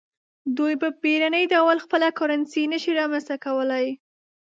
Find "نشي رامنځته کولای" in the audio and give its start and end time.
2.73-3.87